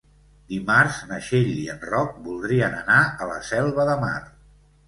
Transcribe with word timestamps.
Dimarts 0.53 1.01
na 1.11 1.19
Txell 1.25 1.51
i 1.51 1.67
en 1.75 1.85
Roc 1.91 2.17
voldrien 2.31 2.81
anar 2.81 2.99
a 3.27 3.31
la 3.35 3.39
Selva 3.51 3.87
de 3.93 3.99
Mar. 4.07 4.19